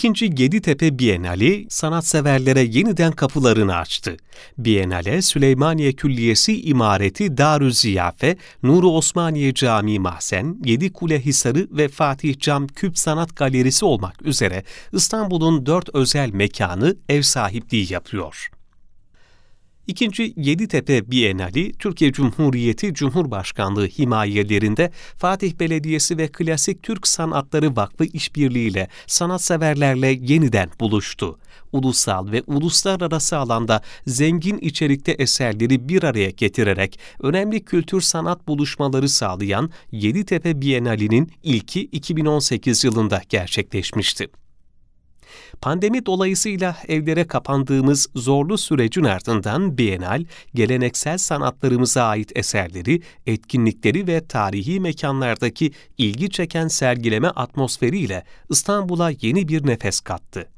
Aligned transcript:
İkinci 0.00 0.34
Geditepe 0.34 0.98
Bienali 0.98 1.66
sanatseverlere 1.70 2.60
yeniden 2.60 3.12
kapılarını 3.12 3.76
açtı. 3.76 4.16
Bienale 4.58 5.22
Süleymaniye 5.22 5.92
Külliyesi 5.92 6.62
İmareti 6.62 7.36
Darü 7.36 7.72
Ziyafe, 7.72 8.36
Nuru 8.62 8.90
Osmaniye 8.90 9.54
Camii 9.54 9.98
Mahzen, 9.98 10.56
Yedi 10.64 10.92
Kule 10.92 11.20
Hisarı 11.20 11.68
ve 11.70 11.88
Fatih 11.88 12.38
Cam 12.38 12.66
Küp 12.66 12.98
Sanat 12.98 13.36
Galerisi 13.36 13.84
olmak 13.84 14.22
üzere 14.22 14.64
İstanbul'un 14.92 15.66
dört 15.66 15.94
özel 15.94 16.30
mekanı 16.30 16.96
ev 17.08 17.22
sahipliği 17.22 17.92
yapıyor. 17.92 18.50
İkinci 19.90 20.34
Yeditepe 20.36 21.10
Bienali, 21.10 21.72
Türkiye 21.72 22.12
Cumhuriyeti 22.12 22.94
Cumhurbaşkanlığı 22.94 23.86
himayelerinde 23.86 24.90
Fatih 25.16 25.52
Belediyesi 25.60 26.18
ve 26.18 26.28
Klasik 26.28 26.82
Türk 26.82 27.06
Sanatları 27.06 27.76
Vakfı 27.76 28.04
işbirliğiyle 28.04 28.88
sanatseverlerle 29.06 30.06
yeniden 30.06 30.70
buluştu. 30.80 31.38
Ulusal 31.72 32.32
ve 32.32 32.42
uluslararası 32.46 33.38
alanda 33.38 33.82
zengin 34.06 34.58
içerikte 34.58 35.12
eserleri 35.12 35.88
bir 35.88 36.02
araya 36.02 36.30
getirerek 36.30 36.98
önemli 37.20 37.64
kültür 37.64 38.00
sanat 38.00 38.48
buluşmaları 38.48 39.08
sağlayan 39.08 39.70
Yeditepe 39.92 40.60
Bienali'nin 40.60 41.32
ilki 41.42 41.80
2018 41.80 42.84
yılında 42.84 43.22
gerçekleşmişti. 43.28 44.28
Pandemi 45.60 46.06
dolayısıyla 46.06 46.76
evlere 46.88 47.26
kapandığımız 47.26 48.08
zorlu 48.14 48.58
sürecin 48.58 49.04
ardından 49.04 49.78
Bienal, 49.78 50.24
geleneksel 50.54 51.18
sanatlarımıza 51.18 52.02
ait 52.02 52.32
eserleri, 52.36 53.02
etkinlikleri 53.26 54.06
ve 54.06 54.26
tarihi 54.26 54.80
mekanlardaki 54.80 55.72
ilgi 55.98 56.30
çeken 56.30 56.68
sergileme 56.68 57.28
atmosferiyle 57.28 58.24
İstanbul'a 58.50 59.10
yeni 59.10 59.48
bir 59.48 59.66
nefes 59.66 60.00
kattı. 60.00 60.48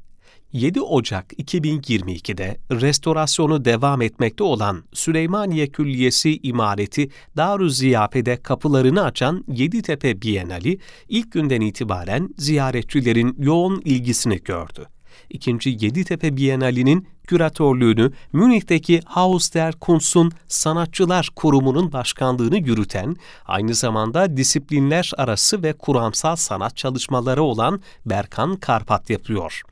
7 0.53 0.81
Ocak 0.81 1.33
2022'de 1.33 2.57
restorasyonu 2.71 3.65
devam 3.65 4.01
etmekte 4.01 4.43
olan 4.43 4.83
Süleymaniye 4.93 5.67
Külliyesi 5.67 6.39
imareti 6.43 7.09
Darü 7.37 7.69
Ziyafe'de 7.69 8.37
kapılarını 8.37 9.03
açan 9.03 9.45
Yeditepe 9.47 10.21
Bienali 10.21 10.79
ilk 11.09 11.31
günden 11.31 11.61
itibaren 11.61 12.29
ziyaretçilerin 12.37 13.35
yoğun 13.39 13.81
ilgisini 13.85 14.43
gördü. 14.43 14.92
İkinci 15.29 15.69
Yeditepe 15.69 16.37
Bienali'nin 16.37 17.07
küratörlüğünü 17.27 18.11
Münih'teki 18.33 19.01
Haus 19.05 19.53
der 19.53 19.73
Kunst'un 19.73 20.31
Sanatçılar 20.47 21.29
Kurumu'nun 21.35 21.91
başkanlığını 21.91 22.57
yürüten, 22.57 23.15
aynı 23.45 23.73
zamanda 23.73 24.37
disiplinler 24.37 25.11
arası 25.17 25.63
ve 25.63 25.73
kuramsal 25.73 26.35
sanat 26.35 26.77
çalışmaları 26.77 27.43
olan 27.43 27.81
Berkan 28.05 28.55
Karpat 28.55 29.09
yapıyor. 29.09 29.63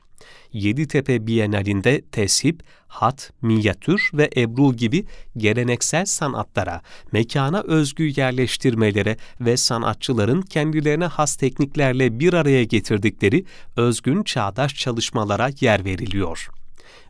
Yeditepe 0.52 1.26
Bienalinde 1.26 2.02
tesip, 2.12 2.62
hat, 2.88 3.32
minyatür 3.42 4.10
ve 4.14 4.30
ebru 4.36 4.74
gibi 4.74 5.06
geleneksel 5.36 6.04
sanatlara, 6.04 6.82
mekana 7.12 7.60
özgü 7.60 8.12
yerleştirmelere 8.16 9.16
ve 9.40 9.56
sanatçıların 9.56 10.42
kendilerine 10.42 11.06
has 11.06 11.36
tekniklerle 11.36 12.20
bir 12.20 12.32
araya 12.32 12.64
getirdikleri 12.64 13.44
özgün 13.76 14.22
çağdaş 14.22 14.74
çalışmalara 14.74 15.50
yer 15.60 15.84
veriliyor. 15.84 16.48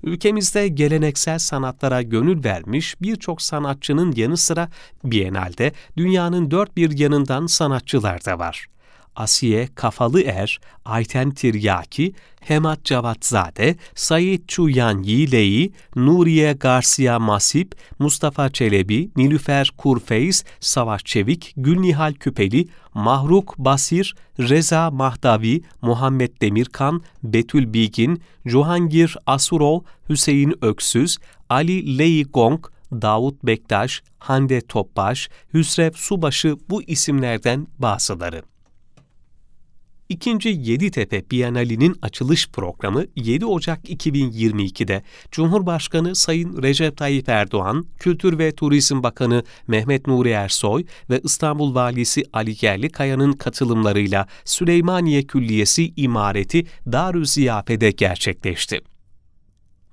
Ülkemizde 0.03 0.69
geleneksel 0.69 1.39
sanatlara 1.39 2.03
gönül 2.03 2.45
vermiş 2.45 2.95
birçok 3.03 3.43
sanatçının 3.43 4.13
yanı 4.17 4.37
sıra 4.37 4.69
Bienal'de 5.05 5.73
dünyanın 5.97 6.51
dört 6.51 6.77
bir 6.77 6.99
yanından 6.99 7.47
sanatçılar 7.47 8.25
da 8.25 8.39
var. 8.39 8.67
Asiye 9.17 9.69
Kafalı 9.75 10.23
Er, 10.23 10.61
Ayten 10.85 11.31
Tiryaki, 11.31 12.15
Hemat 12.41 12.85
Cavatzade, 12.85 13.77
Sayit 13.95 14.49
Çuyan 14.49 15.03
Yilei, 15.03 15.73
Nuriye 15.97 16.53
Garcia 16.53 17.19
Masip, 17.19 17.75
Mustafa 17.99 18.51
Çelebi, 18.51 19.11
Nilüfer 19.17 19.73
Kurfeys, 19.79 20.45
Savaş 20.61 21.05
Çevik, 21.05 21.53
Gülnihal 21.57 22.13
Küpeli, 22.13 22.69
Mahruk 22.95 23.59
Basir, 23.59 24.15
Reza 24.39 24.91
Mahdavi, 24.91 25.63
Muhammed 25.83 26.41
Demirkan, 26.41 27.03
Betül 27.23 27.73
Bilgin, 27.73 28.23
Johangir 28.47 29.17
Asurov, 29.27 29.81
Hüseyin 30.09 30.55
Öksüz, 30.63 31.19
Ali 31.49 31.99
Lei 31.99 32.23
Gong, 32.23 32.67
Davut 32.93 33.43
Bektaş, 33.45 34.03
Hande 34.19 34.61
Topbaş, 34.61 35.29
Hüsrev 35.55 35.93
Subaşı 35.93 36.57
bu 36.71 36.83
isimlerden 36.83 37.67
bazıları. 37.79 38.52
İkinci 40.13 40.49
Yeditepe 40.49 41.31
Bienali'nin 41.31 41.97
açılış 42.03 42.49
programı 42.49 43.05
7 43.17 43.47
Ocak 43.47 43.85
2022'de 43.85 45.03
Cumhurbaşkanı 45.31 46.15
Sayın 46.15 46.63
Recep 46.63 46.97
Tayyip 46.97 47.29
Erdoğan, 47.29 47.87
Kültür 47.99 48.39
ve 48.39 48.55
Turizm 48.55 49.03
Bakanı 49.03 49.45
Mehmet 49.67 50.07
Nuri 50.07 50.31
Ersoy 50.31 50.85
ve 51.11 51.21
İstanbul 51.25 51.75
Valisi 51.75 52.25
Ali 52.33 52.57
Yerlikaya'nın 52.61 53.33
katılımlarıyla 53.33 54.27
Süleymaniye 54.45 55.23
Külliyesi 55.23 55.93
İmareti 55.97 56.67
Darü 56.93 57.27
Ziyafe'de 57.27 57.91
gerçekleşti. 57.91 58.81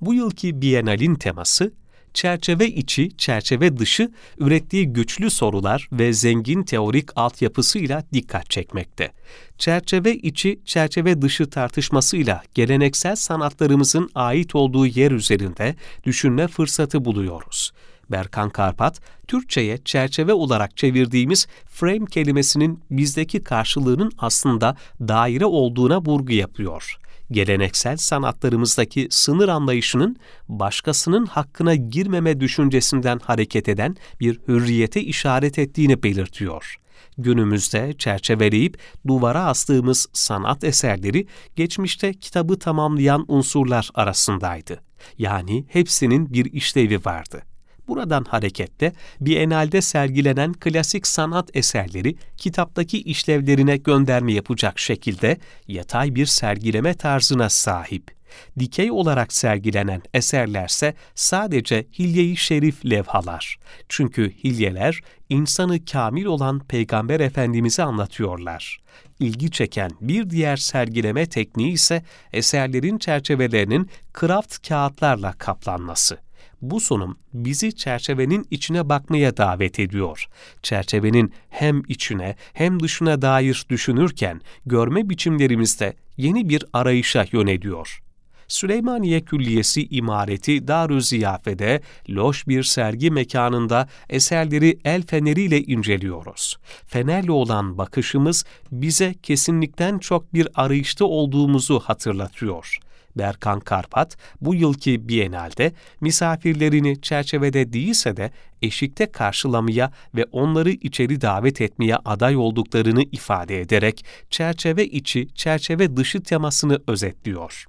Bu 0.02 0.14
yılki 0.14 0.62
Bienalin 0.62 1.16
teması 1.16 1.74
çerçeve 2.14 2.68
içi, 2.68 3.18
çerçeve 3.18 3.78
dışı 3.78 4.12
ürettiği 4.38 4.94
güçlü 4.94 5.30
sorular 5.30 5.90
ve 5.92 6.14
zengin 6.14 6.64
teorik 6.64 7.10
altyapısıyla 7.16 8.04
dikkat 8.14 8.50
çekmekte. 8.50 9.12
Çerçeve 9.58 10.16
içi, 10.16 10.60
çerçeve 10.66 11.22
dışı 11.22 11.50
tartışmasıyla 11.50 12.44
geleneksel 12.54 13.16
sanatlarımızın 13.16 14.10
ait 14.16 14.56
olduğu 14.56 14.86
yer 14.86 15.12
üzerinde 15.12 15.76
düşünme 16.06 16.48
fırsatı 16.48 17.06
buluyoruz. 17.06 17.72
Berkan 18.12 18.50
Karpat, 18.50 19.02
Türkçe'ye 19.28 19.78
çerçeve 19.78 20.34
olarak 20.34 20.78
çevirdiğimiz 20.78 21.48
frame 21.66 22.06
kelimesinin 22.06 22.84
bizdeki 22.92 23.44
karşılığının 23.44 24.12
aslında 24.18 24.76
daire 25.00 25.46
olduğuna 25.46 26.02
vurgu 26.02 26.34
yapıyor 26.34 27.00
geleneksel 27.32 27.98
sanatlarımızdaki 27.98 29.08
sınır 29.10 29.50
anlayışının 29.50 30.18
başkasının 30.50 31.26
hakkına 31.26 31.76
girmeme 31.76 32.40
düşüncesinden 32.40 33.20
hareket 33.24 33.70
eden 33.70 33.96
bir 34.20 34.40
hürriyete 34.48 35.02
işaret 35.02 35.60
ettiğini 35.60 36.04
belirtiyor. 36.04 36.76
Günümüzde 37.18 37.94
çerçeveleyip 37.98 38.78
duvara 39.08 39.46
astığımız 39.46 40.08
sanat 40.14 40.64
eserleri 40.64 41.28
geçmişte 41.56 42.14
kitabı 42.14 42.60
tamamlayan 42.60 43.26
unsurlar 43.28 43.90
arasındaydı. 43.94 44.82
Yani 45.18 45.66
hepsinin 45.70 46.34
bir 46.34 46.54
işlevi 46.54 47.06
vardı. 47.06 47.49
Buradan 47.90 48.24
hareketle 48.24 48.94
Biennale'de 49.22 49.82
sergilenen 49.82 50.54
klasik 50.54 51.08
sanat 51.08 51.50
eserleri 51.54 52.16
kitaptaki 52.38 53.02
işlevlerine 53.02 53.78
gönderme 53.78 54.34
yapacak 54.34 54.80
şekilde 54.80 55.38
yatay 55.68 56.16
bir 56.16 56.26
sergileme 56.26 56.94
tarzına 56.94 57.50
sahip. 57.50 58.20
Dikey 58.60 58.92
olarak 58.92 59.34
sergilenen 59.34 60.02
eserlerse 60.14 60.94
sadece 61.16 61.86
hilye-i 62.00 62.38
şerif 62.38 62.86
levhalar. 62.86 63.60
Çünkü 63.90 64.32
hilyeler 64.44 65.02
insanı 65.30 65.86
kamil 65.86 66.26
olan 66.26 66.60
Peygamber 66.60 67.20
Efendimiz'i 67.20 67.84
anlatıyorlar. 67.84 68.78
İlgi 69.20 69.52
çeken 69.52 69.92
bir 70.02 70.30
diğer 70.30 70.58
sergileme 70.58 71.26
tekniği 71.26 71.72
ise 71.72 72.04
eserlerin 72.34 72.98
çerçevelerinin 72.98 73.90
kraft 74.14 74.68
kağıtlarla 74.68 75.34
kaplanması. 75.34 76.29
Bu 76.62 76.80
sunum 76.80 77.18
bizi 77.34 77.76
çerçevenin 77.76 78.48
içine 78.52 78.90
bakmaya 78.90 79.38
davet 79.38 79.80
ediyor. 79.80 80.28
Çerçevenin 80.64 81.34
hem 81.50 81.82
içine 81.88 82.36
hem 82.54 82.80
dışına 82.80 83.22
dair 83.22 83.66
düşünürken 83.70 84.42
görme 84.66 85.10
biçimlerimizde 85.10 85.94
yeni 86.18 86.50
bir 86.50 86.66
arayışa 86.74 87.26
yöneliyor. 87.32 88.00
Süleymaniye 88.48 89.22
Külliyesi 89.22 89.88
imareti 89.90 90.68
Darü 90.68 91.02
Ziyafe'de 91.02 91.82
loş 92.10 92.48
bir 92.48 92.64
sergi 92.64 93.12
mekanında 93.12 93.88
eserleri 94.10 94.80
el 94.86 95.06
feneriyle 95.06 95.62
inceliyoruz. 95.62 96.58
Fenerle 96.88 97.32
olan 97.32 97.78
bakışımız 97.78 98.46
bize 98.72 99.16
kesinlikten 99.24 100.00
çok 100.00 100.34
bir 100.34 100.48
arayışta 100.56 101.06
olduğumuzu 101.06 101.80
hatırlatıyor. 101.80 102.80
Berkan 103.20 103.60
Karpat 103.60 104.18
bu 104.42 104.56
yılki 104.56 105.10
Bienal'de 105.10 105.74
misafirlerini 106.02 107.02
çerçevede 107.02 107.74
değilse 107.74 108.18
de 108.18 108.32
eşikte 108.62 109.12
karşılamaya 109.12 109.92
ve 110.16 110.26
onları 110.32 110.70
içeri 110.70 111.22
davet 111.22 111.62
etmeye 111.62 111.96
aday 111.96 112.36
olduklarını 112.36 113.04
ifade 113.04 113.62
ederek 113.62 114.06
çerçeve 114.30 114.86
içi, 114.86 115.28
çerçeve 115.36 115.98
dışı 115.98 116.24
temasını 116.24 116.80
özetliyor. 116.88 117.66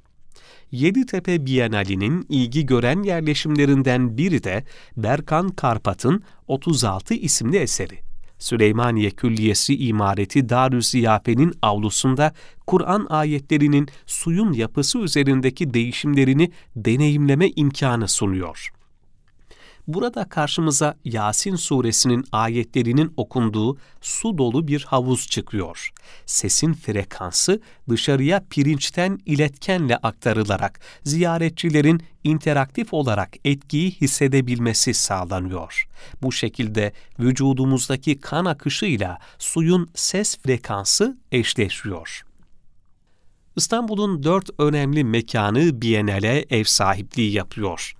Yeditepe 0.73 1.47
Bienali'nin 1.47 2.27
ilgi 2.29 2.67
gören 2.67 3.03
yerleşimlerinden 3.03 4.17
biri 4.19 4.45
de 4.45 4.65
Berkan 4.97 5.49
Karpat'ın 5.49 6.23
36 6.49 7.15
isimli 7.15 7.57
eseri. 7.57 8.10
Süleymaniye 8.41 9.11
Külliyesi 9.11 9.77
İmareti 9.77 10.49
Darü 10.49 10.83
avlusunda 11.63 12.33
Kur'an 12.67 13.07
ayetlerinin 13.11 13.89
suyun 14.07 14.53
yapısı 14.53 14.99
üzerindeki 14.99 15.75
değişimlerini 15.75 16.51
deneyimleme 16.77 17.49
imkanı 17.57 18.09
sunuyor. 18.09 18.71
Burada 19.95 20.25
karşımıza 20.25 20.95
Yasin 21.05 21.57
suresinin 21.57 22.25
ayetlerinin 22.33 23.13
okunduğu 23.17 23.77
su 24.01 24.39
dolu 24.39 24.69
bir 24.69 24.83
havuz 24.83 25.29
çıkıyor. 25.29 25.91
Sesin 26.27 26.75
frekansı 26.75 27.61
dışarıya 27.89 28.45
pirinçten 28.51 29.19
iletkenle 29.27 29.97
aktarılarak 29.97 30.81
ziyaretçilerin 31.05 32.03
interaktif 32.25 32.95
olarak 32.95 33.37
etkiyi 33.45 33.91
hissedebilmesi 33.91 34.95
sağlanıyor. 34.95 35.89
Bu 36.23 36.33
şekilde 36.33 36.93
vücudumuzdaki 37.19 38.21
kan 38.21 38.45
akışıyla 38.45 39.19
suyun 39.39 39.91
ses 39.95 40.39
frekansı 40.39 41.19
eşleşiyor. 41.33 42.23
İstanbul'un 43.57 44.23
dört 44.23 44.51
önemli 44.59 45.05
mekanı 45.05 45.83
Biennale 45.83 46.47
ev 46.51 46.65
sahipliği 46.65 47.33
yapıyor 47.33 47.95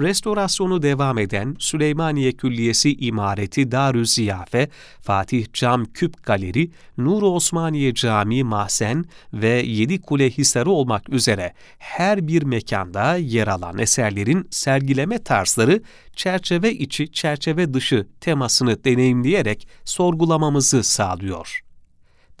restorasyonu 0.00 0.82
devam 0.82 1.18
eden 1.18 1.56
Süleymaniye 1.58 2.32
Külliyesi 2.32 2.94
İmareti 2.94 3.72
Darü 3.72 4.06
Ziyafe, 4.06 4.68
Fatih 5.00 5.46
Cam 5.52 5.84
Küp 5.84 6.22
Galeri, 6.22 6.70
Nur 6.98 7.22
Osmaniye 7.22 7.94
Camii 7.94 8.44
Mahzen 8.44 9.04
ve 9.32 9.48
Yedi 9.48 10.00
Kule 10.00 10.30
Hisarı 10.30 10.70
olmak 10.70 11.08
üzere 11.08 11.52
her 11.78 12.28
bir 12.28 12.42
mekanda 12.42 13.16
yer 13.16 13.46
alan 13.46 13.78
eserlerin 13.78 14.48
sergileme 14.50 15.22
tarzları 15.22 15.82
çerçeve 16.16 16.72
içi 16.72 17.12
çerçeve 17.12 17.74
dışı 17.74 18.06
temasını 18.20 18.84
deneyimleyerek 18.84 19.68
sorgulamamızı 19.84 20.82
sağlıyor. 20.82 21.65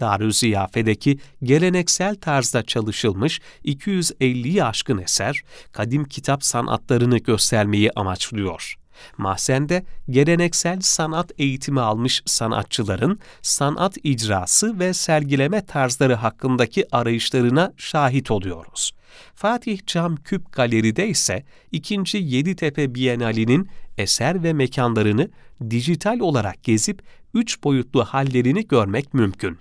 Darüziyafe'deki 0.00 1.18
geleneksel 1.42 2.14
tarzda 2.14 2.62
çalışılmış 2.62 3.40
250'yi 3.64 4.64
aşkın 4.64 4.98
eser, 4.98 5.42
kadim 5.72 6.04
kitap 6.04 6.44
sanatlarını 6.44 7.18
göstermeyi 7.18 7.90
amaçlıyor. 7.96 8.76
Mahzen'de 9.18 9.84
geleneksel 10.10 10.80
sanat 10.80 11.32
eğitimi 11.38 11.80
almış 11.80 12.22
sanatçıların 12.26 13.18
sanat 13.42 13.96
icrası 14.02 14.78
ve 14.78 14.92
sergileme 14.92 15.66
tarzları 15.66 16.14
hakkındaki 16.14 16.84
arayışlarına 16.96 17.72
şahit 17.76 18.30
oluyoruz. 18.30 18.92
Fatih 19.34 19.78
Cam 19.86 20.16
Küp 20.16 20.52
Galeri'de 20.52 21.08
ise 21.08 21.44
2. 21.72 22.18
Yeditepe 22.18 22.94
Bienali'nin 22.94 23.68
eser 23.98 24.42
ve 24.42 24.52
mekanlarını 24.52 25.30
dijital 25.70 26.20
olarak 26.20 26.62
gezip 26.62 27.02
üç 27.34 27.64
boyutlu 27.64 28.04
hallerini 28.04 28.68
görmek 28.68 29.14
mümkün. 29.14 29.58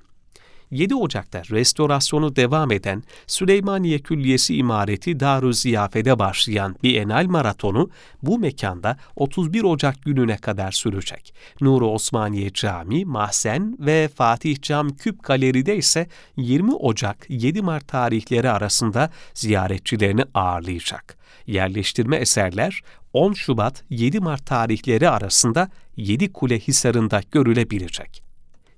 7 0.71 0.95
Ocak'ta 0.95 1.41
restorasyonu 1.51 2.35
devam 2.35 2.71
eden 2.71 3.03
Süleymaniye 3.27 3.99
Külliyesi 3.99 4.55
imareti 4.55 5.19
Darü 5.19 5.53
Ziyafe'de 5.53 6.19
başlayan 6.19 6.75
Bienal 6.83 7.25
Maratonu 7.25 7.89
bu 8.23 8.39
mekanda 8.39 8.97
31 9.15 9.63
Ocak 9.63 10.01
gününe 10.03 10.37
kadar 10.37 10.71
sürecek. 10.71 11.33
Nuri 11.61 11.83
Osmaniye 11.83 12.53
Camii, 12.53 13.05
Mahzen 13.05 13.77
ve 13.79 14.09
Fatih 14.15 14.61
Cam 14.61 14.89
Küp 14.89 15.23
Galeri'de 15.23 15.77
ise 15.77 16.07
20 16.37 16.73
Ocak 16.73 17.25
7 17.29 17.61
Mart 17.61 17.87
tarihleri 17.87 18.49
arasında 18.49 19.09
ziyaretçilerini 19.33 20.23
ağırlayacak. 20.33 21.17
Yerleştirme 21.47 22.17
eserler 22.17 22.81
10 23.13 23.33
Şubat 23.33 23.83
7 23.89 24.19
Mart 24.19 24.45
tarihleri 24.45 25.09
arasında 25.09 25.69
7 25.97 26.33
Kule 26.33 26.59
Hisarı'nda 26.59 27.21
görülebilecek. 27.31 28.24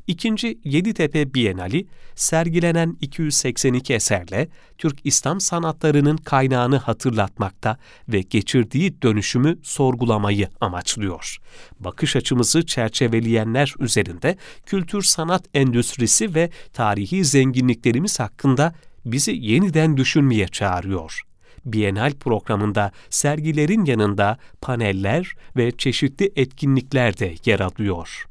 İkinci 0.08 0.60
Yeditepe 0.64 1.34
Bienali, 1.34 1.88
sergilenen 2.16 2.98
282 3.02 3.94
eserle 3.94 4.48
Türk 4.78 5.00
İslam 5.04 5.42
sanatlarının 5.42 6.18
kaynağını 6.18 6.78
hatırlatmakta 6.78 7.78
ve 8.10 8.22
geçirdiği 8.22 9.02
dönüşümü 9.02 9.60
sorgulamayı 9.64 10.50
amaçlıyor. 10.62 11.38
Bakış 11.80 12.16
açımızı 12.16 12.66
çerçeveleyenler 12.66 13.74
üzerinde 13.80 14.38
kültür 14.66 15.02
sanat 15.02 15.46
endüstrisi 15.54 16.36
ve 16.36 16.50
tarihi 16.74 17.26
zenginliklerimiz 17.26 18.20
hakkında 18.20 18.74
bizi 19.06 19.32
yeniden 19.32 19.98
düşünmeye 19.98 20.48
çağırıyor. 20.48 21.22
Bienal 21.66 22.14
programında 22.14 22.92
sergilerin 23.10 23.86
yanında 23.86 24.38
paneller 24.62 25.34
ve 25.58 25.72
çeşitli 25.72 26.32
etkinlikler 26.36 27.20
de 27.20 27.36
yer 27.46 27.60
alıyor. 27.60 28.28